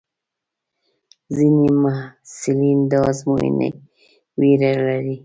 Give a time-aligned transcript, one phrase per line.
[1.35, 3.69] ځینې محصلین د ازموینې
[4.39, 5.17] وېره لري.